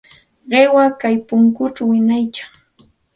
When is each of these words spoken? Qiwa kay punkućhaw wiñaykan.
Qiwa 0.49 0.85
kay 1.01 1.15
punkućhaw 1.27 1.89
wiñaykan. 1.91 2.51